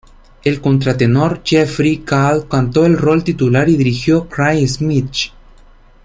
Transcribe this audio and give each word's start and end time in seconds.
El 0.43 0.59
contratenor 0.61 1.43
Jeffrey 1.45 2.01
Gall 2.03 2.47
cantó 2.47 2.87
el 2.87 2.97
rol 2.97 3.23
titular 3.23 3.69
y 3.69 3.77
dirigió 3.77 4.27
Craig 4.27 4.65
Smith. 4.67 5.13